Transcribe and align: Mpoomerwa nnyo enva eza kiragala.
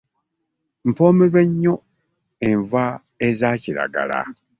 Mpoomerwa 0.89 1.41
nnyo 1.47 1.73
enva 2.49 2.83
eza 3.27 3.49
kiragala. 3.61 4.19